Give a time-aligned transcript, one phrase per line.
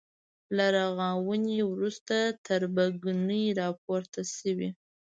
[0.55, 2.15] له رغاونې وروسته
[2.45, 4.69] تربګنۍ راپورته شوې.